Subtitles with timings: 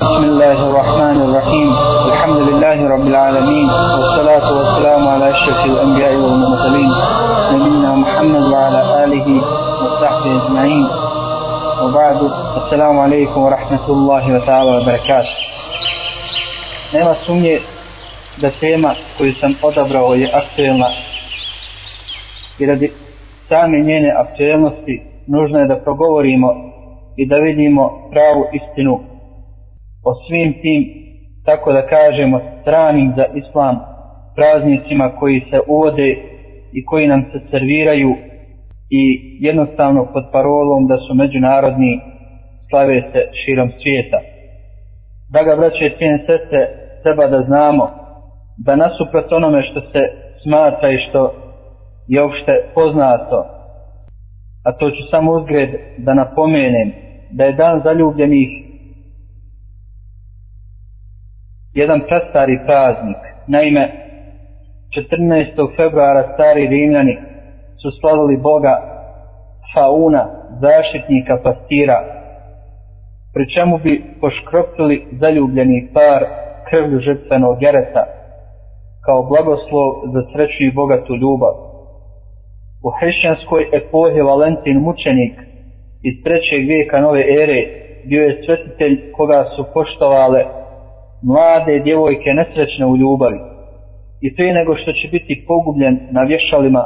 [0.00, 1.69] بسم الله الرحمن الرحيم
[2.11, 3.67] الحمد لله رب العالمين
[3.99, 6.91] والصلاة والسلام على أشرف الأنبياء والمرسلين
[7.53, 9.27] نبينا محمد وعلى آله
[9.83, 10.87] وصحبه أجمعين
[11.83, 12.19] وبعد
[12.63, 15.35] السلام عليكم ورحمة الله تعالى وبركاته
[16.93, 17.59] nema sumnje
[18.41, 20.87] da tema koju sam odabrao je aktuelna
[22.59, 22.91] i radi
[23.49, 24.95] same njene aktuelnosti
[25.27, 26.49] nužno je da progovorimo
[27.17, 28.99] i da vidimo pravu istinu
[30.09, 30.81] o svim tim,
[31.45, 33.79] tako da kažemo, stranim za islam
[34.35, 36.09] praznicima koji se uvode
[36.73, 38.15] i koji nam se serviraju
[38.89, 39.03] i
[39.39, 41.99] jednostavno pod parolom da su međunarodni
[42.69, 44.19] slave se širom svijeta.
[45.33, 46.61] Da ga braće cijene sestre
[47.03, 47.89] treba da znamo
[48.65, 50.01] da nasuprot onome što se
[50.43, 51.33] smatra i što
[52.07, 53.45] je uopšte poznato,
[54.65, 56.91] a to ću samo uzgred da napomenem,
[57.31, 58.70] da je dan zaljubljenih
[61.81, 63.21] jedan prastari praznik.
[63.47, 63.83] Naime,
[64.91, 65.75] 14.
[65.77, 67.15] februara stari rimljani
[67.81, 68.75] su slavili Boga
[69.73, 70.23] Fauna,
[70.61, 71.99] zaštitnika pastira,
[73.33, 76.25] pri čemu bi poškropili zaljubljeni par
[76.69, 78.03] krvlju žrtvenog gereta
[79.05, 81.53] kao blagoslov za sreću i bogatu ljubav.
[82.85, 85.35] U hrišćanskoj epohi Valentin mučenik
[86.03, 87.59] iz trećeg vijeka nove ere
[88.09, 90.60] bio je svetitelj koga su poštovale
[91.23, 93.39] mlade djevojke nesrećne u ljubavi.
[94.21, 96.83] I prije nego što će biti pogubljen na vješalima,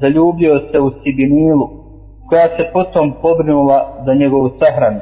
[0.00, 1.66] zaljubio se u Sibinilu,
[2.28, 5.00] koja se potom pobrinula za njegovu sahranu.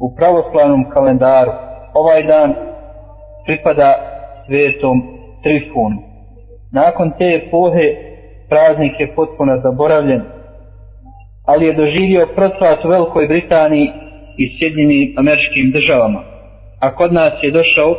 [0.00, 1.52] U pravoslavnom kalendaru
[1.94, 2.54] ovaj dan
[3.46, 3.94] pripada
[4.46, 5.02] svetom
[5.42, 5.98] Trifunu.
[6.72, 7.86] Nakon te epohe
[8.48, 10.22] praznik je potpuno zaboravljen,
[11.46, 13.88] ali je doživio procvat u Velikoj Britaniji
[14.38, 16.37] i Sjedinjenim američkim državama
[16.80, 17.96] a kod nas je došao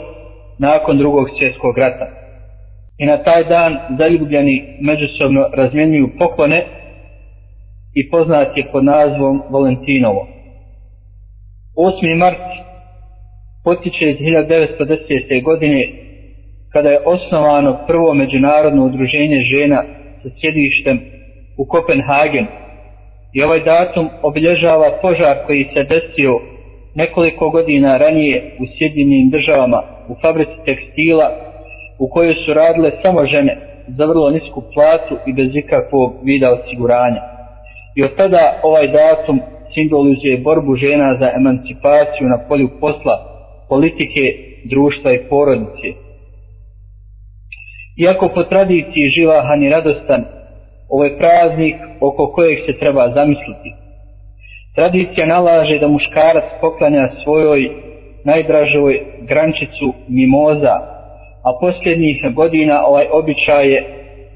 [0.60, 2.08] nakon drugog svjetskog rata.
[2.98, 6.66] I na taj dan zaljubljeni međusobno razmjenjuju poklone
[7.96, 10.28] i poznat je pod nazvom Valentinovo.
[11.78, 12.18] 8.
[12.18, 12.50] mart
[13.64, 15.44] potiče iz 1910.
[15.44, 15.88] godine
[16.74, 19.84] kada je osnovano prvo međunarodno udruženje žena
[20.24, 21.00] sa sjedištem
[21.58, 22.46] u Kopenhagen
[23.34, 26.40] i ovaj datum obilježava požar koji se desio
[27.02, 29.80] nekoliko godina ranije u Sjedinim državama
[30.12, 31.28] u fabrici tekstila
[32.00, 33.54] u kojoj su radile samo žene
[33.98, 37.22] za vrlo nisku platu i bez ikakvog vida osiguranja.
[37.98, 39.40] I od tada ovaj datum
[39.74, 43.16] simbolizuje borbu žena za emancipaciju na polju posla,
[43.70, 44.24] politike,
[44.72, 45.90] društva i porodice.
[48.04, 50.22] Iako po tradiciji živahan i radostan,
[50.90, 53.70] ovo je praznik oko kojeg se treba zamisliti.
[54.76, 57.70] Tradicija nalaže da muškarac poklanja svojoj
[58.26, 60.76] najdražoj grančicu mimoza,
[61.48, 63.84] a posljednjih godina ovaj običaj je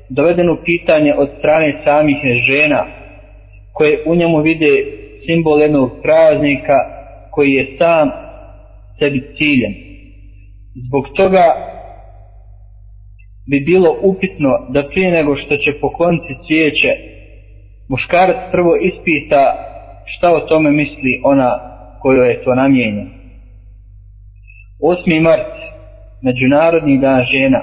[0.10, 2.18] doveden u pitanje od strane samih
[2.48, 2.86] žena,
[3.74, 4.86] koje u njemu vide
[5.26, 6.78] simbol jednog praznika
[7.32, 8.12] koji je sam
[9.00, 9.74] sebi ciljen.
[10.88, 11.46] Zbog toga
[13.50, 16.92] bi bilo upitno da prije nego što će pokloniti cvijeće,
[17.90, 19.70] muškarac prvo ispita
[20.06, 21.59] šta o tome misli ona
[22.02, 23.09] kojoj je to namijenjeno.
[24.81, 25.22] 8.
[25.22, 25.53] mart,
[26.22, 27.62] Međunarodni dan žena,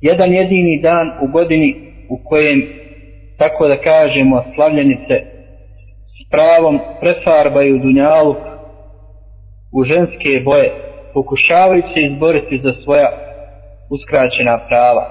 [0.00, 1.74] jedan jedini dan u godini
[2.10, 2.62] u kojem,
[3.38, 5.14] tako da kažemo, slavljenice
[6.16, 8.34] s pravom prefarbaju dunjalu
[9.74, 10.72] u ženske boje,
[11.14, 13.10] pokušavajući se izboriti za svoja
[13.90, 15.04] uskraćena prava.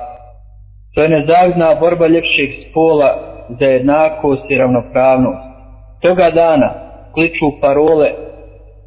[0.94, 3.10] To je nezavidna borba ljepšeg spola
[3.60, 5.51] za jednakost i ravnopravnost
[6.02, 6.70] toga dana
[7.14, 8.10] kliču parole,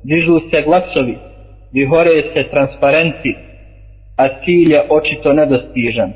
[0.04, 1.16] dižu se glasovi,
[1.72, 3.34] vihore se transparenti,
[4.16, 6.10] a cilj je očito nedostižan.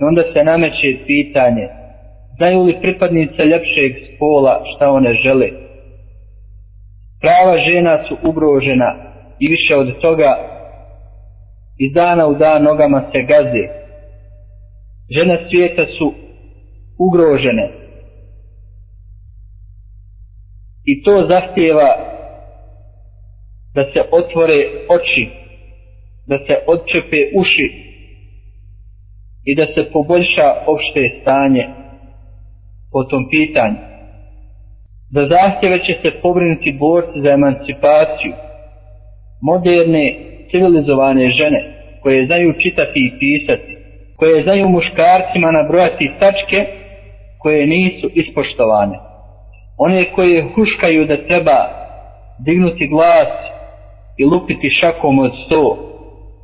[0.00, 1.68] I onda se nameće pitanje,
[2.36, 5.48] znaju li pripadnice ljepšeg spola šta one žele?
[7.20, 8.94] Prava žena su ugrožena
[9.38, 10.36] i više od toga
[11.78, 13.66] iz dana u dan nogama se gaze.
[15.10, 16.14] Žene svijeta su
[16.98, 17.68] ugrožene,
[20.84, 21.96] i to zahtjeva
[23.74, 25.28] da se otvore oči,
[26.26, 27.68] da se odčepe uši
[29.44, 31.66] i da se poboljša opšte stanje
[32.92, 33.76] po tom pitanju.
[35.10, 38.32] Za zahtjeve će se pobrinuti borci za emancipaciju,
[39.42, 40.14] moderne,
[40.50, 41.60] civilizovane žene
[42.02, 43.76] koje znaju čitati i pisati,
[44.16, 46.66] koje znaju muškarcima nabrojati tačke
[47.38, 49.11] koje nisu ispoštovane
[49.78, 51.68] one koje huškaju da treba
[52.44, 53.28] dignuti glas
[54.18, 55.76] i lupiti šakom od sto.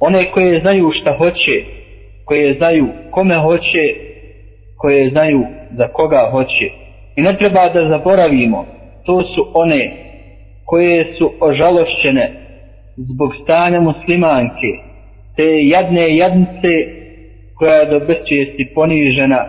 [0.00, 1.64] One koje znaju šta hoće,
[2.24, 3.94] koje znaju kome hoće,
[4.78, 6.70] koje znaju za koga hoće.
[7.16, 8.66] I ne treba da zaboravimo,
[9.06, 9.92] to su one
[10.66, 12.32] koje su ožalošćene
[12.96, 14.70] zbog stanja muslimanke,
[15.36, 16.68] te jadne jadnice
[17.58, 19.44] koja je do bezčijesti ponižena,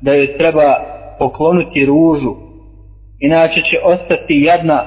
[0.00, 0.74] da joj treba
[1.18, 2.47] poklonuti ružu,
[3.20, 4.84] inače će ostati jadna,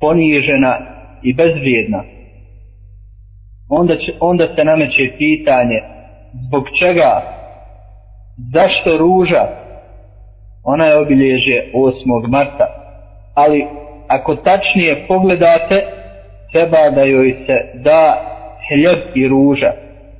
[0.00, 0.78] ponižena
[1.22, 2.02] i bezvrijedna.
[3.70, 5.80] Onda, će, onda se nameće pitanje,
[6.46, 7.22] zbog čega,
[8.52, 9.48] zašto ruža,
[10.64, 12.28] ona je obilježje 8.
[12.28, 12.66] marta,
[13.34, 13.66] ali
[14.08, 15.86] ako tačnije pogledate,
[16.52, 18.20] treba da joj se da
[18.68, 19.72] hljeb i ruža,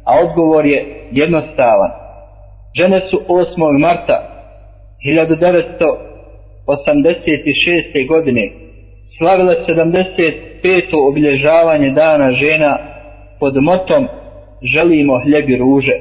[0.05, 1.91] a odgovor je jednostavan.
[2.79, 3.79] Žene su 8.
[3.79, 4.35] marta
[6.67, 8.09] 1986.
[8.09, 8.51] godine
[9.19, 11.09] slavila 75.
[11.09, 12.79] obilježavanje dana žena
[13.41, 14.09] pod motom
[14.63, 15.97] želimo hljeb i ruže.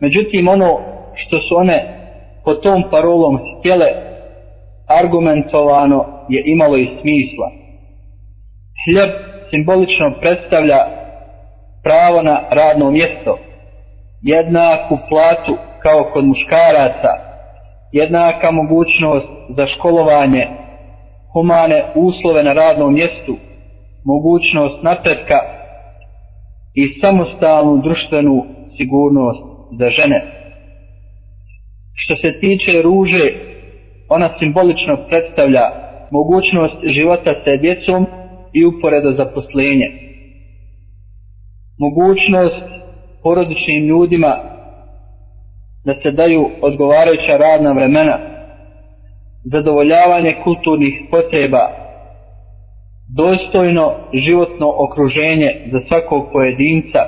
[0.00, 0.80] Međutim, ono
[1.14, 1.84] što su one
[2.44, 3.88] pod tom parolom htjele
[5.00, 7.50] argumentovano je imalo i smisla.
[8.84, 9.10] Hljeb
[9.50, 10.78] simbolično predstavlja
[11.82, 13.38] pravo na radno mjesto,
[14.22, 17.31] jednaku platu kao kod muškaraca,
[17.92, 20.46] jednaka mogućnost za školovanje,
[21.32, 23.36] humane uslove na radnom mjestu,
[24.04, 25.38] mogućnost napretka
[26.74, 28.44] i samostalnu društvenu
[28.76, 29.42] sigurnost
[29.78, 30.20] za žene.
[31.94, 33.24] Što se tiče ruže,
[34.08, 35.64] ona simbolično predstavlja
[36.10, 38.06] mogućnost života sa djecom
[38.52, 39.88] i uporedo zaposlenje.
[41.78, 42.64] Mogućnost
[43.22, 44.51] porodičnim ljudima
[45.84, 48.18] da se daju odgovarajuća radna vremena,
[49.44, 51.70] zadovoljavanje kulturnih potreba,
[53.16, 56.98] dostojno životno okruženje za svakog pojedinca,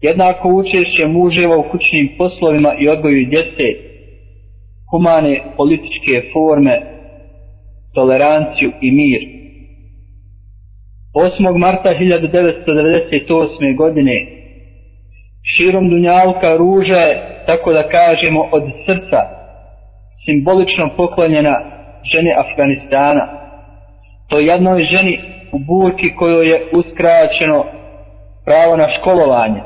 [0.00, 3.66] jednako učešće muževa u kućnim poslovima i odgoju djece,
[4.90, 6.80] humane političke forme,
[7.94, 9.22] toleranciju i mir.
[11.14, 11.58] 8.
[11.58, 13.76] marta 1998.
[13.76, 14.26] godine
[15.56, 19.20] širom Dunjalka ruža je, tako da kažemo, od srca
[20.24, 21.56] simbolično poklonjena
[22.14, 23.28] ženi Afganistana.
[24.28, 25.20] To jednoj ženi
[25.52, 27.64] u burki kojoj je uskraćeno
[28.44, 29.60] pravo na školovanje.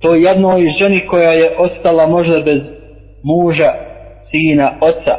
[0.00, 2.62] To jednoj ženi koja je ostala možda bez
[3.24, 3.72] muža,
[4.30, 5.16] sina, oca.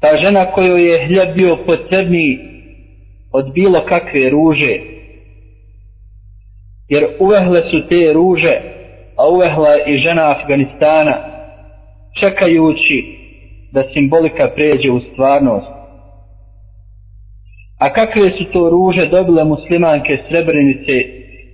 [0.00, 2.38] Ta žena kojoj je hljeb bio potrebniji
[3.32, 4.78] od bilo kakve ruže.
[6.88, 8.60] Jer uvehle su te ruže,
[9.16, 11.16] a uvehla i žena Afganistana,
[12.20, 13.16] čekajući
[13.72, 15.76] da simbolika pređe u stvarnost.
[17.80, 20.92] A kakve su to ruže dobile muslimanke Srebrenice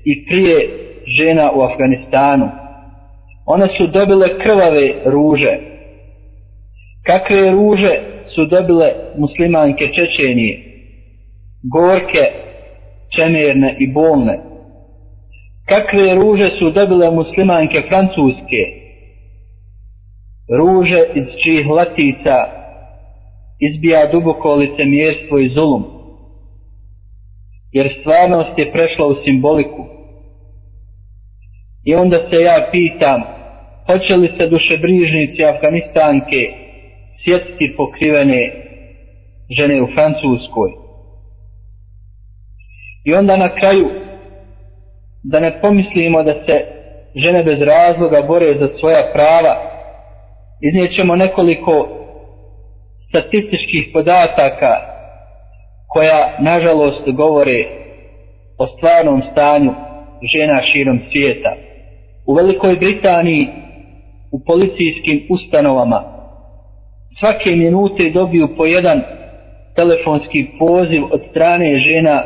[0.05, 0.69] i prije
[1.07, 2.49] žena u Afganistanu?
[3.47, 5.59] One su dobile krvave ruže.
[7.07, 8.01] Kakve ruže
[8.35, 10.59] su dobile muslimanke Čečenije?
[11.73, 12.33] Gorke,
[13.17, 14.52] čemerne i bolne.
[15.73, 18.63] Kakve ruže su dobile muslimanke Francuske?
[20.59, 22.37] Ruže iz čijih latica
[23.69, 25.85] izbija duboko licemjerstvo i zulum.
[27.73, 29.85] Jer stvarnost je prešla u simboliku.
[31.85, 33.23] I onda se ja pitam,
[33.87, 36.41] hoće li se dušebrižnici Afganistanke
[37.25, 38.43] sjetiti pokrivene
[39.57, 40.71] žene u Francuskoj?
[43.05, 44.02] I onda na kraju,
[45.25, 46.65] da ne pomislimo da se
[47.17, 49.57] žene bez razloga bore za svoja prava,
[50.61, 51.89] iznijećemo nekoliko
[53.09, 54.77] statističkih podataka
[55.89, 57.65] koja nažalost govore
[58.59, 59.73] o stvarnom stanju
[60.35, 61.53] žena širom svijeta.
[62.27, 63.49] U Velikoj Britaniji
[64.33, 66.03] u policijskim ustanovama
[67.19, 69.03] svake minute dobiju po jedan
[69.77, 72.23] telefonski poziv od strane žena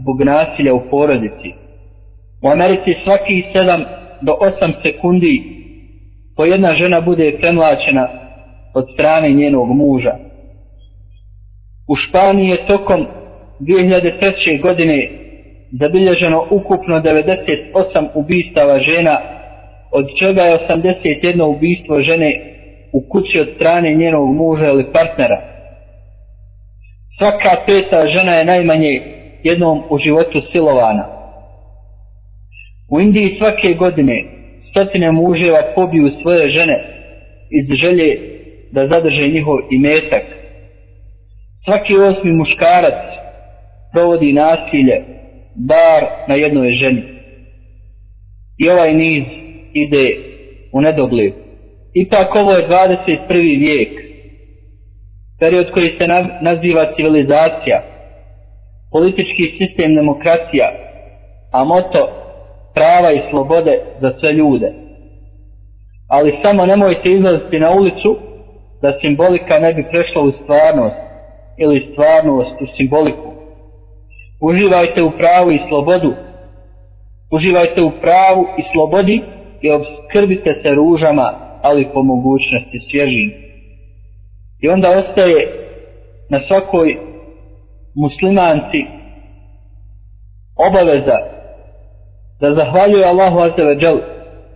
[0.00, 1.63] zbog nasilja u porodici.
[2.44, 3.84] U Americi svaki 7
[4.20, 5.42] do 8 sekundi
[6.36, 8.08] po jedna žena bude premlačena
[8.74, 10.14] od strane njenog muža.
[11.88, 13.06] U Španiji je tokom
[13.60, 14.60] 2003.
[14.62, 15.08] godine
[15.72, 19.18] zabilježeno ukupno 98 ubistava žena,
[19.92, 22.40] od čega je 81 ubistvo žene
[22.92, 25.40] u kući od strane njenog muža ili partnera.
[27.18, 29.02] Svaka peta žena je najmanje
[29.42, 31.23] jednom u životu silovana.
[32.90, 34.24] U Indiji svake godine
[34.70, 36.84] stotine muževa pobiju svoje žene
[37.50, 38.18] iz želje
[38.72, 40.22] da zadrže njihov imetak.
[41.64, 43.00] Svaki osmi muškarac
[43.92, 45.02] provodi nasilje
[45.68, 47.02] bar na jednoj ženi.
[48.58, 49.24] I ovaj niz
[49.72, 50.16] ide
[50.72, 51.32] u nedogled.
[51.94, 53.58] Ipak ovo je 21.
[53.58, 53.90] vijek,
[55.40, 56.06] period koji se
[56.40, 57.82] naziva civilizacija,
[58.92, 60.72] politički sistem demokracija,
[61.52, 62.23] a moto
[62.74, 64.72] prava i slobode za sve ljude.
[66.08, 68.16] Ali samo nemojte izlaziti na ulicu
[68.82, 70.96] da simbolika ne bi prešla u stvarnost
[71.58, 73.28] ili stvarnost u simboliku.
[74.40, 76.14] Uživajte u pravu i slobodu.
[77.32, 79.22] Uživajte u pravu i slobodi
[79.60, 83.32] i obskrbite se ružama, ali po mogućnosti svježim.
[84.62, 85.40] I onda ostaje
[86.30, 86.96] na svakoj
[87.94, 88.84] muslimanci
[90.68, 91.33] obaveza
[92.44, 93.98] da zahvaljuje Allahu Azzeveđel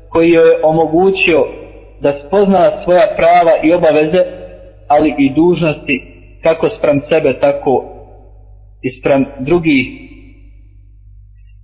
[0.09, 1.47] koji je omogućio
[2.01, 4.23] da spozna svoja prava i obaveze,
[4.89, 6.03] ali i dužnosti
[6.43, 7.85] kako sprem sebe, tako
[8.83, 9.87] i sprem drugih.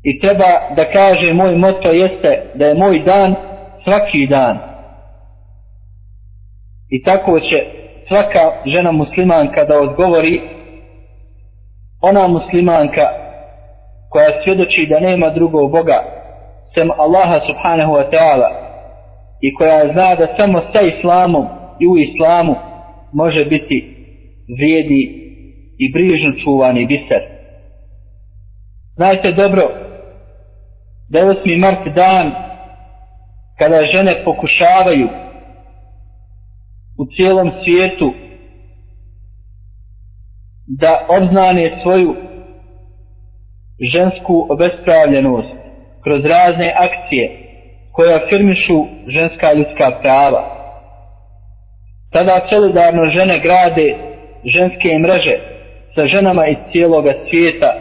[0.03, 3.35] I treba da kaže moj moto jeste da je moj dan
[3.85, 4.59] svaki dan.
[6.91, 7.65] I tako će
[8.09, 10.41] svaka žena muslimanka da odgovori
[12.03, 13.24] ona muslimanka
[14.15, 15.99] koja svjedoči da nema drugog Boga
[16.75, 18.51] sem Allaha subhanahu wa ta'ala
[19.41, 21.47] i koja zna da samo sa islamom
[21.81, 22.55] i u islamu
[23.13, 23.97] može biti
[24.59, 25.03] vrijedi
[25.79, 27.23] i brižno čuvani biser.
[28.97, 29.71] Znajte dobro
[31.11, 31.59] da je 8.
[31.59, 32.33] mart dan
[33.59, 35.09] kada žene pokušavaju
[36.99, 38.13] u cijelom svijetu
[40.67, 42.24] da obznane svoju
[43.81, 45.49] žensku obespravljenost
[46.03, 47.31] kroz razne akcije
[47.93, 50.45] koje afirmišu ženska ljudska prava.
[52.13, 53.95] Tada solidarno žene grade
[54.45, 55.39] ženske mreže
[55.95, 57.75] sa ženama iz cijeloga svijeta,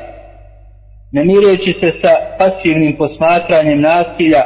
[1.12, 4.46] ne mireći se sa pasivnim posmatranjem nasilja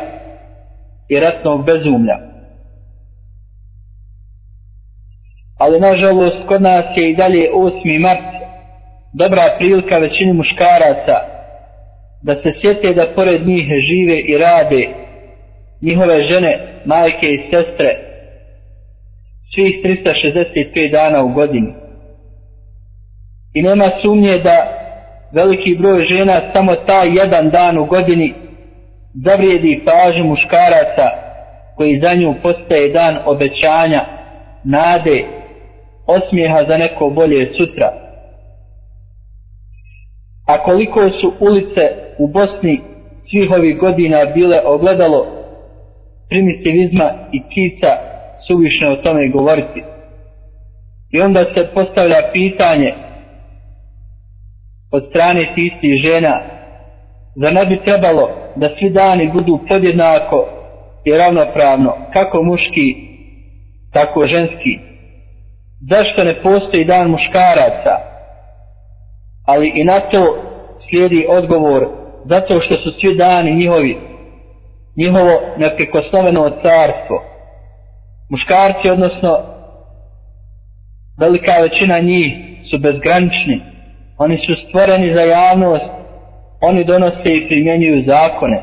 [1.10, 2.18] i ratnog bezumlja.
[5.60, 8.00] Ali nažalost kod nas je i dalje 8.
[8.00, 8.38] mart
[9.13, 11.37] dobra prilika većini muškaraca
[12.24, 14.88] da se sjete da pored njih žive i rade
[15.81, 18.07] njihove žene, majke i sestre
[19.55, 21.74] svih 365 dana u godini.
[23.53, 24.67] I nema sumnje da
[25.31, 28.33] veliki broj žena samo taj jedan dan u godini
[29.13, 31.09] zavrijedi pažnju muškaraca
[31.75, 34.05] koji za nju postaje dan obećanja,
[34.63, 35.24] nade,
[36.07, 37.93] osmijeha za neko bolje sutra.
[40.47, 42.81] A koliko su ulice u Bosni
[43.29, 45.27] svih ovih godina bile ogledalo
[46.29, 47.91] primitivizma i kica
[48.47, 49.83] suvišno o tome govoriti.
[51.12, 52.93] I onda se postavlja pitanje
[54.91, 56.41] od strane tistih žena
[57.36, 60.47] da ne bi trebalo da svi dani budu podjednako
[61.05, 62.95] i ravnopravno kako muški
[63.93, 64.79] tako ženski
[65.89, 67.93] zašto ne postoji dan muškaraca
[69.45, 70.38] ali i na to
[70.89, 71.88] slijedi odgovor
[72.29, 73.98] zato što su svi dani njihovi
[74.98, 77.24] njihovo neprekosnoveno carstvo.
[78.31, 79.38] Muškarci odnosno
[81.19, 82.34] velika većina njih
[82.69, 83.62] su bezgranični.
[84.17, 85.86] Oni su stvoreni za javnost.
[86.62, 88.62] Oni donose i primjenjuju zakone.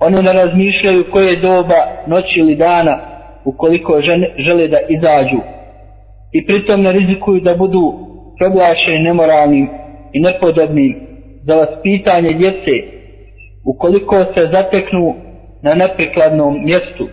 [0.00, 2.98] Oni ne razmišljaju koje doba noći ili dana
[3.44, 5.40] ukoliko žene, žele da izađu.
[6.32, 7.94] I pritom ne rizikuju da budu
[8.38, 9.68] proglašeni nemoralnim
[10.12, 11.13] i nepodobnim
[11.46, 12.74] za vaspitanje djece
[13.64, 15.14] ukoliko se zateknu
[15.62, 17.08] na neprikladnom mjestu.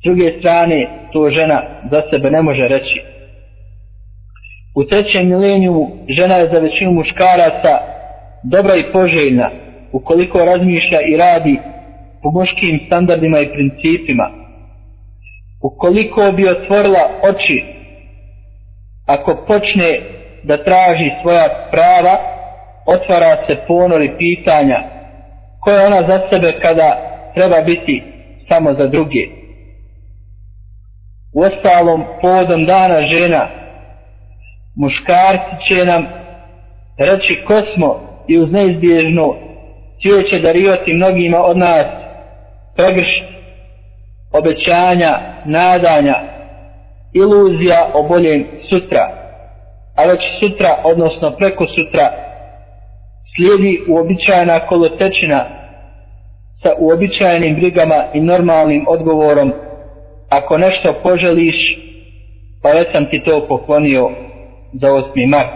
[0.00, 3.00] S druge strane to žena za sebe ne može reći.
[4.76, 7.78] U trećem milenijumu žena je za većinu muškaraca
[8.42, 9.50] dobra i poželjna
[9.92, 11.58] ukoliko razmišlja i radi
[12.22, 14.30] po muškim standardima i principima.
[15.62, 17.64] Ukoliko bi otvorila oči
[19.06, 20.00] ako počne
[20.42, 22.35] da traži svoja prava
[22.86, 24.82] otvara se ponori pitanja
[25.60, 26.96] koje ona za sebe kada
[27.34, 28.02] treba biti
[28.48, 29.26] samo za druge
[31.34, 33.48] u ostalom povodom dana žena
[34.76, 36.06] muškarci će nam
[36.98, 39.34] reći ko smo i uz neizbježno
[40.30, 41.86] će darivati mnogima od nas
[42.76, 43.24] pregršt
[44.32, 46.14] obećanja, nadanja,
[47.14, 49.10] iluzija o boljem sutra.
[49.96, 52.25] A već sutra, odnosno preko sutra,
[53.36, 55.44] slijedi uobičajena kolotečina
[56.62, 59.52] sa uobičajenim brigama i normalnim odgovorom
[60.30, 61.78] ako nešto poželiš,
[62.62, 64.10] pa već sam ti to poklonio
[64.72, 65.28] za 8.
[65.28, 65.50] mart.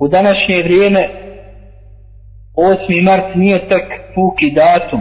[0.00, 1.08] U današnje vrijeme
[2.56, 3.02] 8.
[3.02, 3.84] mart nije tek
[4.14, 5.00] puki datum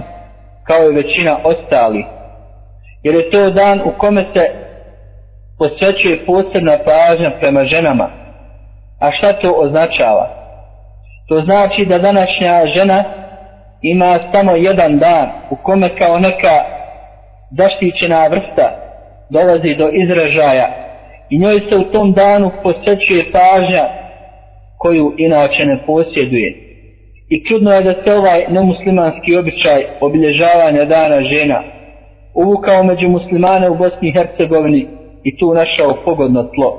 [0.63, 2.05] kao i većina ostali
[3.03, 4.49] jer je to dan u kome se
[5.57, 8.09] posvećuje posebna pažnja prema ženama
[8.99, 10.42] a šta to označava
[11.33, 13.03] to znači da današnja žena
[13.81, 16.55] ima samo jedan dan u kome kao neka
[17.57, 18.67] zaštićena vrsta
[19.29, 20.67] dolazi do izražaja
[21.29, 23.85] i njoj se u tom danu posvećuje pažnja
[24.77, 26.49] koju inače ne posjeduje.
[27.29, 31.63] I čudno je da se ovaj nemuslimanski običaj obilježavanja dana žena
[32.35, 34.87] uvukao među muslimane u Bosni i Hercegovini
[35.23, 36.71] i tu našao pogodno tlo.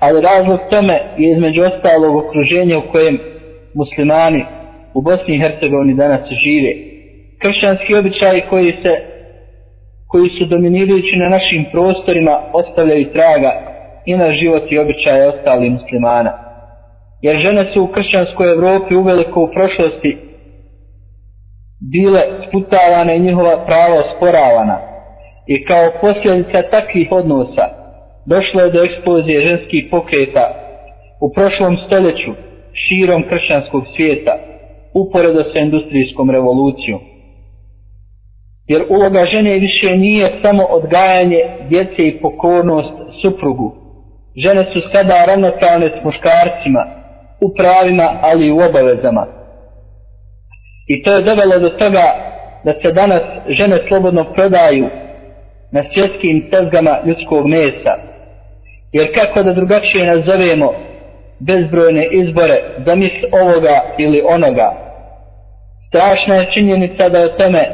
[0.00, 3.31] Ali razlog tome je između ostalog okruženja u kojem
[3.74, 4.44] muslimani
[4.94, 6.72] u Bosni i Hercegovini danas žive.
[7.42, 8.92] Kršćanski običaji koji se
[10.12, 13.52] koji su dominirajući na našim prostorima ostavljaju traga
[14.06, 16.32] i na život i običaje ostali muslimana.
[17.22, 20.18] Jer žene su u kršćanskoj Evropi uveliko u prošlosti
[21.92, 24.78] bile sputavane i njihova prava osporavana.
[25.46, 27.66] I kao posljedica takvih odnosa
[28.26, 30.44] došlo je do eksplozije ženskih pokreta
[31.20, 32.32] u prošlom stoljeću
[32.74, 34.34] širom kršćanskog svijeta
[34.94, 37.00] uporedo sa industrijskom revolucijom.
[38.68, 43.74] Jer uloga žene više nije samo odgajanje djece i pokornost suprugu.
[44.36, 46.82] Žene su sada ravnopravne s muškarcima
[47.40, 49.26] u pravima, ali i u obavezama.
[50.88, 52.04] I to je dovelo do toga
[52.64, 54.86] da se danas žene slobodno prodaju
[55.72, 57.94] na svjetskim tezgama ljudskog mesa.
[58.92, 60.72] Jer kako da drugačije nazovemo
[61.46, 64.68] bezbrojne izbore za mis ovoga ili onoga.
[65.88, 67.64] Strašna je činjenica da o tome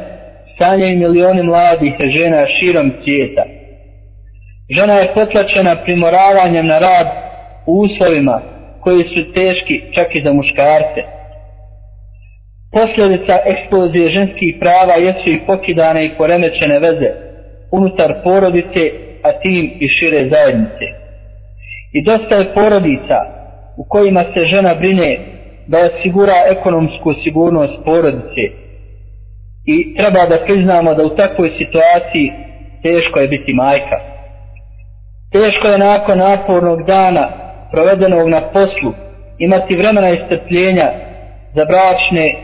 [0.57, 3.43] sanjaju milioni mladih žena širom svijeta.
[4.75, 7.07] Žena je potlačena primoravanjem na rad
[7.67, 8.41] u uslovima
[8.81, 11.01] koji su teški čak i za muškarce.
[12.73, 17.11] Posljedica eksplozije ženskih prava jesu i pokidane i poremećene veze
[17.71, 18.83] unutar porodice,
[19.23, 20.85] a tim i šire zajednice.
[21.93, 23.38] I dosta je porodica
[23.79, 25.19] u kojima se žena brine
[25.67, 28.43] da osigura ekonomsku sigurnost porodice.
[29.65, 32.31] I treba da priznamo da u takvoj situaciji
[32.83, 33.97] teško je biti majka.
[35.31, 37.29] Teško je nakon napornog dana
[37.71, 38.93] provedenog na poslu
[39.37, 40.91] imati vremena i strpljenja
[41.55, 42.35] za bračne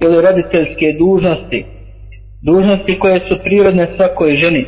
[0.00, 1.64] ili roditeljske dužnosti.
[2.46, 4.66] Dužnosti koje su prirodne svakoj ženi.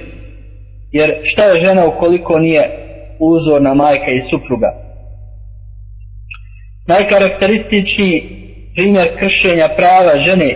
[0.93, 2.71] Jer šta je žena ukoliko nije
[3.21, 4.90] uzorna majka i supruga?
[6.93, 8.23] Najkarakterističniji
[8.75, 10.51] primjer kršenja prava žene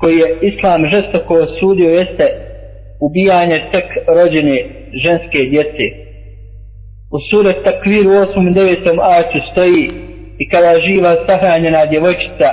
[0.00, 2.26] koji je islam žestoko osudio jeste
[3.06, 3.84] ubijanje tek
[4.16, 4.58] rođene
[5.04, 5.86] ženske djece.
[7.14, 8.50] U sure takviru 8.
[8.50, 8.98] i 9.
[9.18, 9.90] aću stoji
[10.38, 12.48] i kada živa sahranjena djevojčica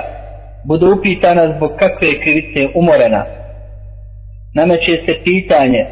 [0.68, 3.24] bude upitana zbog kakve krivice umorena.
[4.54, 5.86] Nameće se pitanje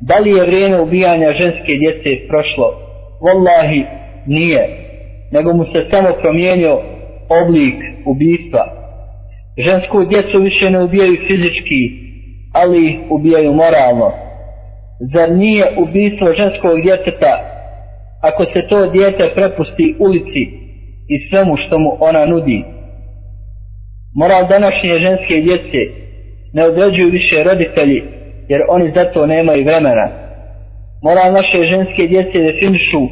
[0.00, 2.68] da li je vrijeme ubijanja ženske djece prošlo.
[3.24, 3.84] Wallahi
[4.26, 4.83] nije
[5.34, 6.74] nego mu se samo promijenio
[7.40, 8.64] oblik ubistva.
[9.66, 11.82] Žensku djecu više ne ubijaju fizički,
[12.52, 14.12] ali ih ubijaju moralno.
[15.12, 17.34] Zar nije ubistvo ženskog djeteta
[18.28, 20.42] ako se to djete prepusti ulici
[21.08, 22.64] i svemu što mu ona nudi?
[24.16, 25.80] Moral današnje ženske djece
[26.52, 28.02] ne određuju više roditelji
[28.48, 30.08] jer oni zato nemaju vremena.
[31.02, 33.02] Moral naše ženske djece definišu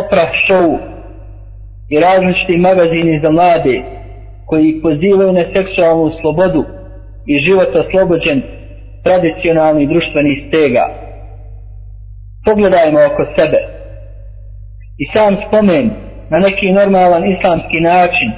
[0.00, 0.93] oprah šovu
[1.90, 3.82] i različiti magazini za mlade
[4.46, 6.64] koji pozivaju na seksualnu slobodu
[7.26, 8.42] i život oslobođen
[9.04, 10.84] tradicionalnih društvenih stega.
[12.44, 13.60] Pogledajmo oko sebe.
[15.02, 15.90] I sam spomen
[16.30, 18.30] na neki normalan islamski način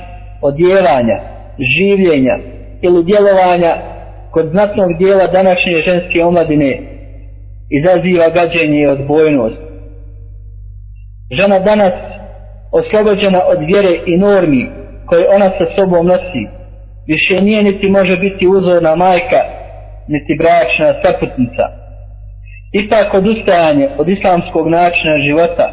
[0.42, 1.18] odjevanja,
[1.58, 2.36] življenja
[2.82, 3.76] ili djelovanja
[4.30, 6.78] kod znatnog dijela današnje ženske omladine
[7.70, 9.56] izaziva gađenje i odbojnost.
[11.30, 11.92] Žena danas
[12.72, 14.66] oslobođena od vjere i normi
[15.06, 16.44] koje ona sa sobom nosi,
[17.06, 19.40] više nije niti može biti uzorna majka,
[20.08, 21.64] niti bračna saputnica.
[22.72, 25.66] Ipak odustajanje od islamskog načina života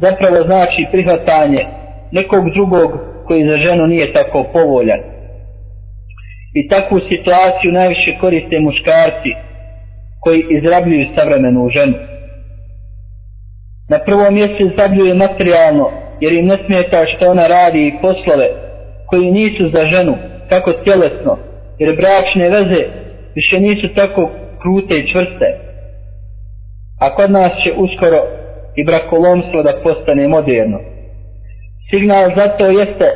[0.00, 1.66] zapravo znači prihvatanje
[2.12, 2.90] nekog drugog
[3.26, 5.00] koji za ženu nije tako povoljan.
[6.54, 9.30] I takvu situaciju najviše koriste muškarci
[10.20, 11.94] koji izrabljuju savremenu ženu.
[13.94, 18.48] Na prvom mjestu zabljuje materijalno, jer im ne smeta što ona radi i poslove
[19.06, 20.14] koji nisu za ženu,
[20.48, 21.38] kako tjelesno,
[21.78, 22.82] jer bračne veze
[23.34, 24.30] više nisu tako
[24.62, 25.48] krute i čvrste.
[27.00, 28.20] A kod nas će uskoro
[28.76, 30.78] i brakolomstvo da postane moderno.
[31.90, 33.08] Signal za to jeste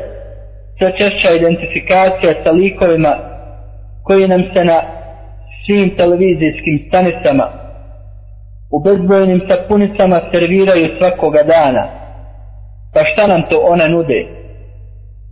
[0.78, 3.14] sve češća identifikacija sa likovima
[4.04, 4.78] koji nam se na
[5.66, 7.67] svim televizijskim stanicama
[8.74, 11.84] u bezbrojnim sapunicama serviraju svakoga dana.
[12.94, 14.26] Pa šta nam to one nude?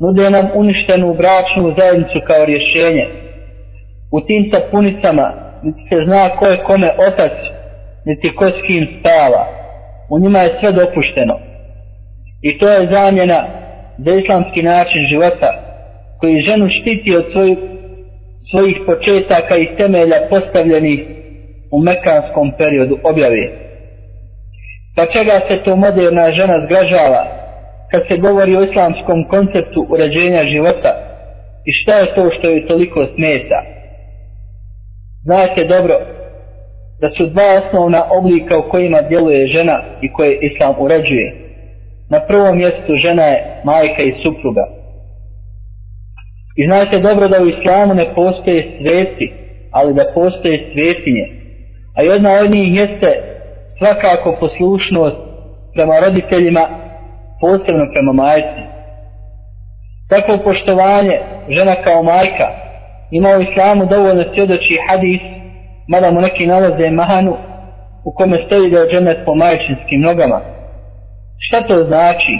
[0.01, 3.07] Nude nam uništenu bračnu zajednicu kao rješenje.
[4.13, 5.27] U tim sapunicama
[5.63, 7.33] niti se zna ko je kome otac,
[8.07, 9.47] niti ko s kim spava.
[10.11, 11.39] U njima je sve dopušteno.
[12.43, 13.47] I to je zamjena
[13.99, 15.51] za islamski način života
[16.21, 17.57] koji ženu štiti od svoj,
[18.51, 21.16] svojih početaka i temelja postavljenih
[21.73, 23.43] u mekanskom periodu objave.
[24.97, 27.27] Pa čega se to moderna žena zgražava
[27.91, 30.93] kad se govori o islamskom konceptu uređenja života
[31.65, 33.61] i šta je to što je toliko smeta?
[35.25, 35.97] Znate dobro
[37.01, 41.35] da su dva osnovna oblika u kojima djeluje žena i koje islam uređuje.
[42.11, 44.65] Na prvom mjestu žena je majka i supruga.
[46.57, 49.33] I znate dobro da u islamu ne postoje sveti,
[49.71, 51.46] ali da postoje svetinje.
[51.97, 53.11] A jedna od njih jeste
[53.79, 55.17] svakako poslušnost
[55.75, 56.65] prema roditeljima,
[57.41, 58.63] posebno prema majci.
[60.11, 61.17] Takvo poštovanje
[61.49, 62.49] žena kao majka
[63.11, 65.21] ima u islamu dovoljno svjedoči hadis,
[65.89, 67.37] mada mu neki nalaze mahanu,
[68.05, 70.41] u kome stoji da je džennet po majčinskim nogama.
[71.39, 72.35] Šta to znači?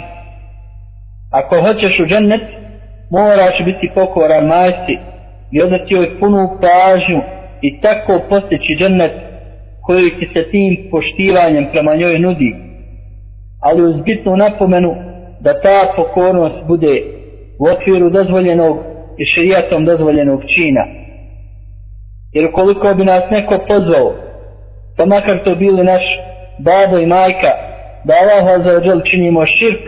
[1.31, 2.41] Ako hoćeš u džennet,
[3.11, 4.95] moraš biti pokoran majci
[5.51, 7.21] i odati joj punu pažnju
[7.61, 9.26] i tako postići džennet
[9.87, 12.55] koji ti se tim poštivanjem prema njoj nudi.
[13.61, 14.95] Ali uz bitnu napomenu
[15.39, 16.93] da ta pokornost bude
[17.59, 18.77] u okviru dozvoljenog
[19.17, 20.83] i širijatom dozvoljenog čina.
[22.33, 24.13] Jer koliko bi nas neko pozvao,
[24.97, 26.03] pa makar to bili naš
[26.59, 27.51] babo i majka,
[28.05, 29.83] da Allah za ođel činimo širk,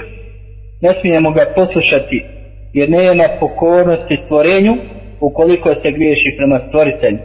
[0.81, 2.25] ne smijemo ga poslušati,
[2.73, 4.73] jer ne ima pokornosti stvorenju,
[5.21, 7.17] ukoliko se griješi prema stvoritelju.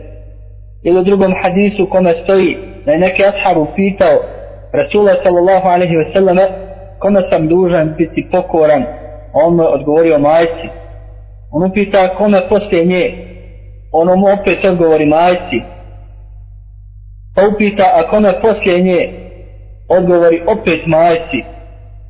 [0.84, 4.16] Ili u drugom hadisu kome stoji, da je neki ashab pitao
[4.72, 6.48] Rasula sallallahu alaihi ve selleme,
[6.98, 8.84] kome sam dužan biti pokoran,
[9.32, 10.68] on mu odgovorio majci,
[11.54, 13.14] On upita kome poslije nje,
[13.92, 15.58] ono mu opet odgovori majci.
[17.34, 19.12] Pa upita, a kome poslije nje,
[19.88, 21.40] odgovori opet majci.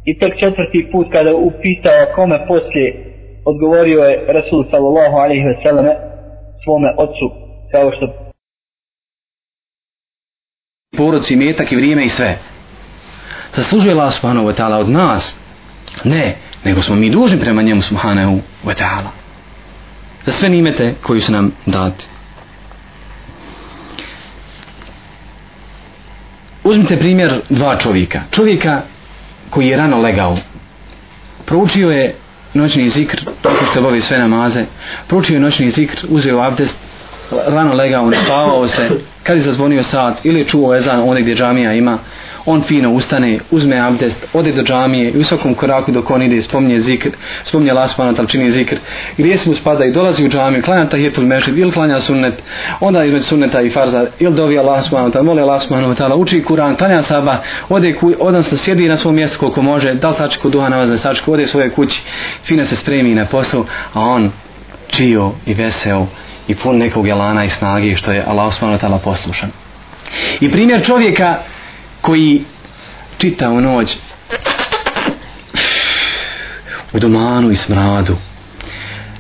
[0.05, 2.89] I tek četvrti put kada upitao kome poslije,
[3.45, 5.97] odgovorio je Rasul sallallahu alaihi ve selleme
[6.65, 7.27] svome ocu,
[7.73, 8.24] kao što
[10.97, 12.39] poroci, metak i vrijeme i sve.
[13.55, 15.37] Zaslužuje Allah subhanahu wa ta'ala od nas?
[16.05, 19.25] Ne, nego smo mi dužni prema njemu subhanahu wa ta'ala
[20.27, 22.07] za sve nimete koji su nam dati.
[26.65, 28.23] Uzmite primjer dva čovjeka.
[28.31, 28.83] Čovjeka
[29.51, 30.37] koji je rano legao.
[31.45, 32.17] Proučio je
[32.55, 34.65] noćni zikr, tako što obavi sve namaze.
[35.07, 36.79] Proučio je noćni zikr, uzeo abdest,
[37.31, 38.89] rano legao, spavao se.
[39.23, 41.99] Kad je zazvonio sat ili je čuo ezan onde gdje džamija ima,
[42.47, 46.43] on fino ustane, uzme abdest, ode do džamije i u svakom koraku dok on ide
[46.43, 47.11] spominje zikr,
[47.43, 48.77] spominje laspana, tal čini zikr,
[49.19, 52.43] gdje se mu spada i dolazi u džamiju, klanja tahijetul mešid ili klanja sunnet,
[52.81, 56.45] onda između sunneta i farza, ili dovi Allah subhanahu ta'ala, moli Allah subhanahu ta'ala, uči
[56.45, 60.51] Kur'an, klanja saba, ode ku, odnosno sjedi na svom mjestu koliko može, da li sačku
[60.51, 62.03] duha navazne sačku, ode svoje kući,
[62.45, 64.31] fino se spremi na posao, a on
[64.87, 66.07] čio i veseo
[66.49, 69.51] i pun nekog jelana i snage što je Allah subhanahu ta'ala poslušan.
[70.41, 71.39] I primjer čovjeka
[72.01, 72.45] koji
[73.19, 73.97] čita u noć
[76.93, 78.17] u domanu i smradu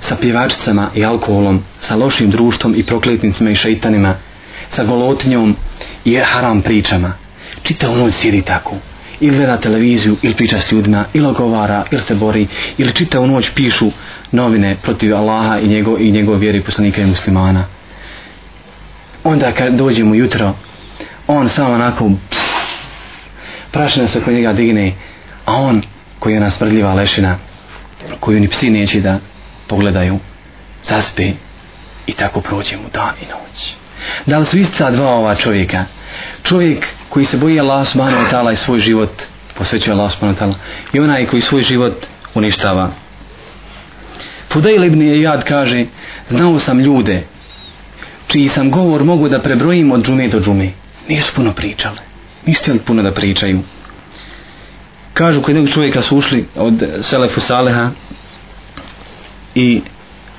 [0.00, 4.14] sa pjevačicama i alkoholom sa lošim društvom i prokletnicima i šeitanima
[4.68, 5.56] sa golotinjom
[6.04, 7.12] i haram pričama
[7.62, 8.76] čita u noć sjedi tako
[9.20, 12.46] ili gleda televiziju ili priča s ljudima ili ogovara ili se bori
[12.78, 13.90] ili čita u noć pišu
[14.32, 17.64] novine protiv Allaha i njegov, i njegov vjeri poslanika i muslimana
[19.24, 20.54] onda kad dođemo jutro
[21.26, 22.10] on samo onako
[23.70, 24.92] prašina se kod njega digne,
[25.44, 25.82] a on
[26.18, 27.38] koji je ona smrdljiva lešina,
[28.20, 29.18] koju ni psi neće da
[29.66, 30.18] pogledaju,
[30.84, 31.32] zaspe
[32.06, 33.74] i tako prođe mu dan i noć.
[34.26, 35.84] Da li su ista dva ova čovjeka?
[36.42, 39.22] Čovjek koji se boji Allah subhanahu wa ta'ala i svoj život
[39.54, 40.54] posvećuje Allah subhanahu wa ta'ala
[40.92, 42.90] i onaj koji svoj život uništava.
[44.52, 45.86] Fudail ibn Iyad kaže,
[46.28, 47.26] znao sam ljude
[48.26, 50.70] čiji sam govor mogu da prebrojim od džume do džume.
[51.08, 52.14] Nisu puno pričale
[52.46, 53.60] nisu htjeli puno da pričaju.
[55.14, 57.90] Kažu kod jednog čovjeka su ušli od Selefu Saleha
[59.54, 59.80] i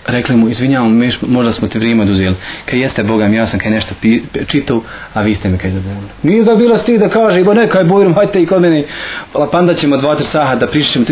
[0.08, 2.36] rekli mu, izvinjavam, mi možda smo te vrijeme oduzeli.
[2.66, 4.82] Kaj jeste Bogam, ja sam kaj nešto pi, čitao,
[5.14, 6.08] a vi ste mi kaj zabavili.
[6.24, 8.86] Nije da bilo stih da kaže, ba nekaj bojrom, hajte i kod mene,
[9.34, 11.06] lapanda ćemo dva, tri saha da prišćemo.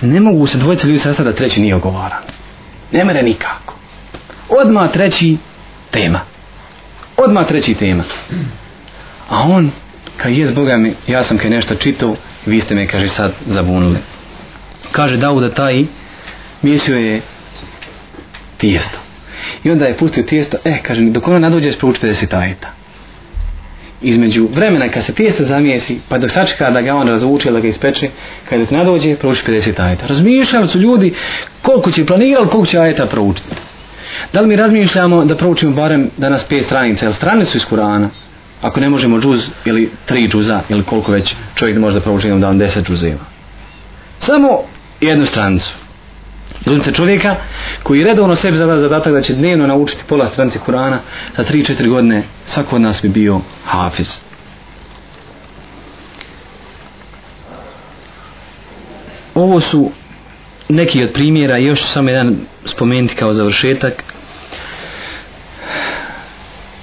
[0.00, 2.22] Ne mogu se dvojica ljudi sastati da treći nije ogovaran.
[2.92, 3.74] Ne mere nikako.
[4.48, 5.36] Odma treći
[5.90, 6.20] tema.
[7.16, 8.04] Odma treći tema.
[9.28, 9.70] A on,
[10.16, 13.98] kaj je Boga mi, ja sam kaj nešto čitao, vi ste me, kaže, sad zabunili.
[14.92, 15.84] Kaže Dauda taj,
[16.62, 17.20] mislio je
[18.64, 18.98] tijesto.
[19.64, 22.68] I onda je pustio tijesto, eh, kaže, dok ona nadođeš, prouči 50 ajeta.
[24.02, 27.68] Između vremena kad se tijesto zamijesi, pa dok sačeka da ga on razvuče, da ga
[27.68, 28.10] ispeče,
[28.48, 30.06] kad dok nadođe, prouči 50 ajeta.
[30.06, 31.14] Razmišljali su ljudi
[31.62, 33.56] koliko će planirali, koliko će ajeta proučiti.
[34.32, 38.10] Da li mi razmišljamo da proučimo barem danas pet stranica, jer strane su iz Kurana,
[38.62, 42.40] ako ne možemo džuz ili tri džuza, ili koliko već čovjek može da prouči jednom
[42.40, 43.24] dan deset džuzeva.
[44.18, 44.60] Samo
[45.00, 45.83] jednu stranicu.
[46.66, 47.36] Uzmite čovjeka
[47.82, 50.98] koji redovno sebi zada zadatak da će dnevno naučiti pola stranice Kurana
[51.36, 54.20] za 3-4 godine, svako od nas bi bio hafiz.
[59.34, 59.90] Ovo su
[60.68, 64.04] neki od primjera, još ću samo jedan spomenuti kao završetak.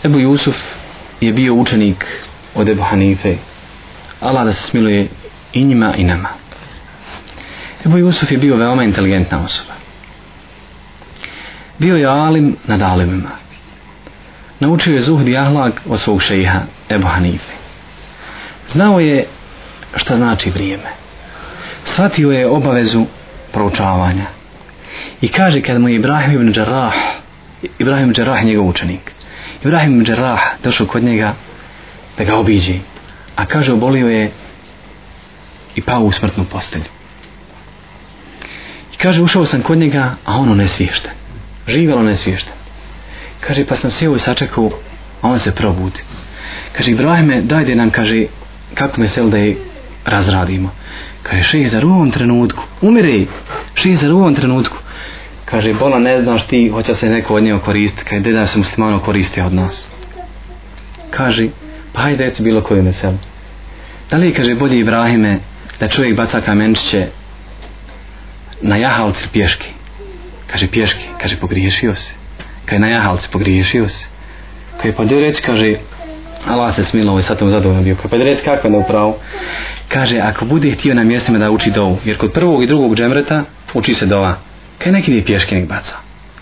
[0.04, 0.58] Ebu Jusuf
[1.22, 2.06] je bio učenik
[2.56, 3.36] od Ebu Hanife.
[4.20, 5.08] Allah da se smiluje
[5.54, 6.30] i njima i nama.
[7.86, 9.74] Ebu Jusuf je bio veoma inteligentna osoba.
[11.78, 13.30] Bio je alim nad alimima.
[14.60, 17.54] Naučio je zuhd i ahlak od svog šeha Ebu Hanife.
[18.72, 19.28] Znao je
[19.96, 20.90] šta znači vrijeme.
[21.84, 23.06] Svatio je obavezu
[23.52, 24.26] proučavanja.
[25.22, 26.94] I kaže kad mu je Ibrahim ibn Đarrah,
[27.80, 29.12] Ibrahim ibn Đarrah je njegov učenik.
[29.64, 31.34] Ibrahim ibn Đarrah došao kod njega
[32.18, 32.76] da ga obiđe.
[33.36, 34.32] A kaže obolio je
[35.76, 37.01] i pao u smrtnu postelju.
[39.02, 41.12] Kaže ušao sam kod njega, a ono nesviješten.
[41.68, 42.54] Živjelo nesviješten.
[43.40, 44.70] Kaže pa sam sjeo i sačekao,
[45.22, 46.02] a on se probudi.
[46.78, 48.26] Kaže Ibrahime daj da nam kaže
[48.74, 49.58] kako me sel da je
[50.06, 50.72] razradimo.
[51.24, 53.26] Kaže Šizar u ovom trenutku, umire
[53.76, 54.78] Šizar u ovom trenutku.
[55.46, 59.00] Kaže bola ne znaš ti hoće se neko od njega koristiti, kaže deda se muslimano
[59.00, 59.88] koristi od nas.
[61.10, 61.48] Kaže
[61.94, 63.18] pa hajde reci bilo koju meselu.
[64.10, 65.40] Da li kaže bolje Ibrahime
[65.80, 67.08] da čovjek baca kamenčiće
[68.62, 69.68] na jahalci pješki?
[70.48, 72.14] Kaže pješki, kaže pogriješio se.
[72.66, 74.08] Kaže na jahalci pogriješio se.
[74.82, 75.74] Kaže pa gdje reći, kaže
[76.48, 77.96] Allah se smilo i ovaj sad tom zadovoljno bio.
[77.96, 79.18] Kaže pa gdje reći kako je da upravo?
[79.88, 83.44] Kaže ako bude htio na mjestima da uči dovu, jer kod prvog i drugog džemreta
[83.74, 84.36] uči se dova.
[84.78, 85.98] Kaj neki ide pješke nek baca.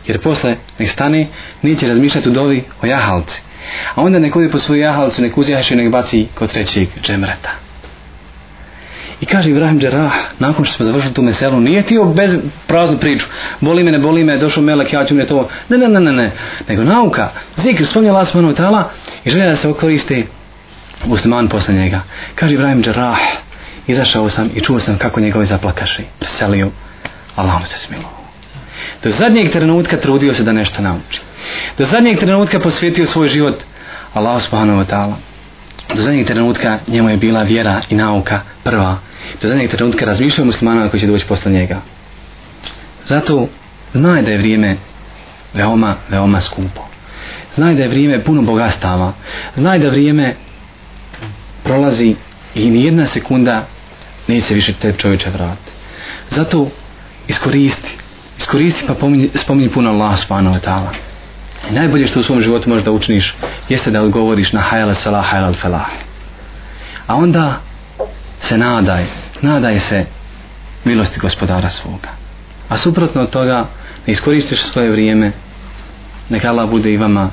[0.08, 1.28] Jer posle nek stane,
[1.62, 3.42] neće razmišljati u dovi o jahalci.
[3.96, 7.69] A onda nek ode po svoju jahalcu, nek uzjaše nek baci kod trećeg džemreta.
[9.22, 13.26] I kaže Ibrahim Džerah, nakon što smo završili tu meselu, nije ti bez praznu priču.
[13.62, 15.50] Boli me, ne boli me, došao melek, ja ću mi to.
[15.70, 16.32] Ne, ne, ne, ne, ne.
[16.68, 18.84] Nego nauka, zikr, spomnja Allah subhanahu ta'ala
[19.26, 20.28] i želja da se okoristi
[21.06, 22.02] musliman posle njega.
[22.36, 23.20] Kaže Ibrahim Džerah,
[23.88, 26.04] izašao sam i čuo sam kako njegovi zaplakaši.
[26.20, 26.70] Preselio,
[27.36, 28.10] Allah mu se smilo.
[29.04, 31.22] Do zadnjeg trenutka trudio se da nešto nauči.
[31.78, 33.64] Do zadnjeg trenutka posvetio svoj život
[34.14, 35.29] Allah subhanahu wa ta'ala.
[35.96, 38.98] Do zadnjeg trenutka njemu je bila vjera i nauka prva.
[39.42, 41.82] Do zadnjeg trenutka razmišljao muslimana koji će doći posle njega.
[43.06, 43.48] Zato
[43.94, 44.76] znaj da je vrijeme
[45.54, 46.82] veoma, veoma skupo.
[47.56, 49.14] Znaj da je vrijeme puno bogastava.
[49.56, 50.36] Znaj da vrijeme
[51.64, 52.16] prolazi
[52.56, 53.68] i ni jedna sekunda
[54.28, 55.72] neće se više te čovječe vratiti.
[56.30, 56.70] Zato
[57.28, 57.98] iskoristi.
[58.38, 61.09] Iskoristi pa pomini, spominji puno Allah subhanahu wa ta'ala.
[61.70, 63.36] I najbolje što u svom životu možeš da učiniš
[63.70, 65.90] jeste da odgovoriš na hajala salah, hajala felah.
[67.08, 67.62] A onda
[68.40, 69.06] se nadaj,
[69.42, 70.06] nadaj se
[70.86, 72.10] milosti gospodara svoga.
[72.70, 73.68] A suprotno od toga
[74.08, 75.32] ne iskoristiš svoje vrijeme,
[76.30, 77.30] neka Allah bude i vama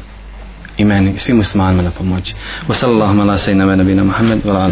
[0.77, 2.35] i meni, i svim muslimanima na pomoći.
[2.69, 4.71] Wa sallallahu ala sayyidina nabina Muhammad wa ala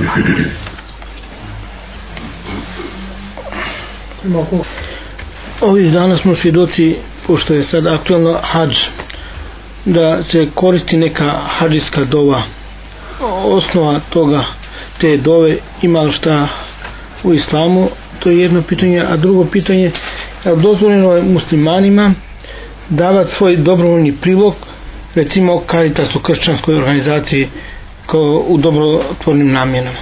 [5.60, 6.96] Ovih dana smo svjedoci,
[7.26, 8.78] pošto je sad aktualno hađ,
[9.84, 12.42] da se koristi neka hađiska dova.
[13.44, 14.44] Osnova toga,
[15.00, 16.48] te dove, ima li šta
[17.24, 19.92] u islamu, to je jedno pitanje, a drugo pitanje,
[20.44, 22.14] je dozvoljeno je muslimanima
[22.88, 24.54] davati svoj dobrovoljni prilog,
[25.14, 27.48] recimo Caritas u kršćanskoj organizaciji
[28.06, 29.98] kao u dobrotvornim namjenama.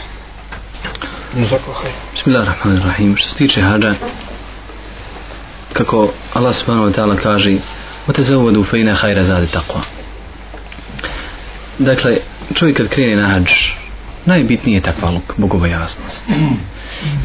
[1.36, 1.90] Zakohaj.
[2.12, 3.16] Bismillahirrahmanirrahim.
[3.16, 3.94] Što se tiče hađa,
[5.72, 7.56] kako Allah subhanahu wa ta'ala kaže
[8.07, 9.81] وَتَزَوَّدُوا فَإِنَ خَيْرَ زَادِ تَقْوَى
[11.79, 12.17] Dakle,
[12.53, 13.51] čovjek kad krene na hađ,
[14.25, 16.23] najbitnije je takvaluk, bogobojasnost.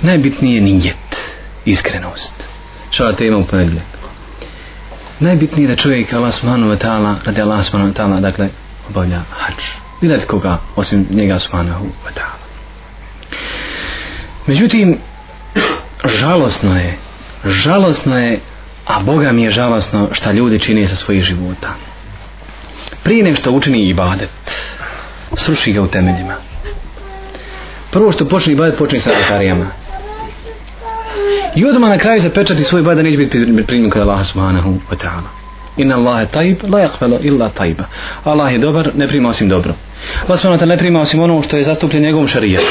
[0.03, 1.21] Najbitnije je nijet,
[1.65, 2.33] iskrenost.
[2.91, 4.03] Šta tema u ponedljak.
[5.23, 8.49] najbitnije je da čovjek Allah subhanahu wa ta'ala radi Allah subhanahu wa ta'ala dakle
[8.91, 9.65] obavlja hađ
[10.03, 12.39] i radi koga osim njega subhanahu wa ta'ala
[14.47, 14.99] međutim
[16.05, 16.99] žalosno je
[17.45, 18.41] žalosno je
[18.88, 21.70] a Boga mi je žalosno šta ljudi čine sa svojih života.
[23.04, 24.30] Prije nešto učini ibadet
[25.36, 26.36] sruši ga u temeljima.
[27.92, 29.66] Prvo što počne ibadet počne sa notarijama
[31.56, 35.30] i odmah na kraju zapečati svoj ibadet neće biti primjen kod Allaha subhanahu wa ta'ala.
[35.78, 37.84] Inna Allahe tajib la yakfalo illa tajiba
[38.24, 39.74] Allah je dobar ne prima osim dobro.
[40.26, 42.66] Allah subhanahu wa ta'ala ne prima osim ono što je zastupljen njegovom šarijetu.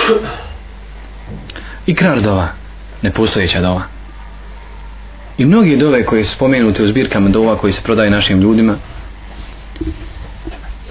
[1.87, 2.49] Ikrar dova
[3.03, 3.83] nepostojeća dova
[5.39, 8.77] i mnogi dove koje su spomenute u zbirkama dova koji se prodaje našim ljudima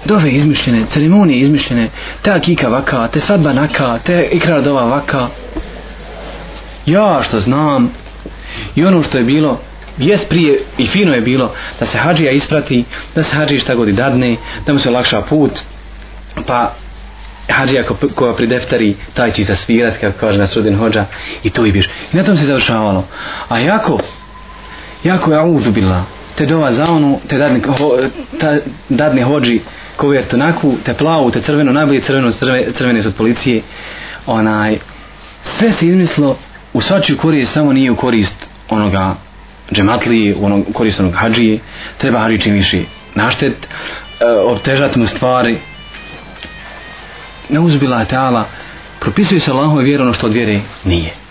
[0.06, 1.88] dove izmišljene, ceremonije izmišljene,
[2.22, 5.28] te akika vaka, te svadba naka, te ikrar dova vaka.
[6.86, 7.90] Ja što znam
[8.74, 9.60] i ono što je bilo,
[9.98, 13.88] jes prije i fino je bilo da se hađija isprati, da se hađiji šta god
[13.88, 15.60] i dadne, da mu se olakša put,
[16.46, 16.74] pa
[17.48, 21.04] hađija ko, koja pri deftari, taj će zasvirat, kako kaže na sudin hođa,
[21.42, 21.86] i to i biš.
[22.12, 23.04] I na tom se završavalo.
[23.48, 24.00] A jako,
[25.06, 27.98] jako je auzubila, te dova za onu, te dadne, ho,
[28.40, 28.56] ta,
[28.88, 29.60] dadne hođi,
[29.96, 33.62] kovertu naku, te plavu, te crvenu, najbolje crveno, crve, crvene su od policije,
[34.26, 34.78] onaj,
[35.42, 36.36] sve se izmislo
[36.72, 39.14] u svačiju korist, samo nije u korist onoga
[39.72, 41.58] džematlije, u onog, korist onog hađije,
[41.98, 42.82] treba hađi čim više
[43.14, 43.56] naštet,
[44.20, 45.58] e, obtežati mu stvari,
[47.48, 48.48] ne uzbila je teala,
[49.00, 51.25] propisuje se Allahove vjeru ono što od vjere nije.